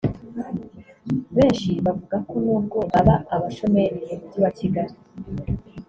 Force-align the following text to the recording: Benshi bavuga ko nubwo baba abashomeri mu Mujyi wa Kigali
Benshi 1.37 1.71
bavuga 1.85 2.17
ko 2.29 2.35
nubwo 2.45 2.79
baba 2.93 3.15
abashomeri 3.35 3.97
mu 3.97 4.05
Mujyi 4.19 4.37
wa 4.43 4.51
Kigali 4.57 4.95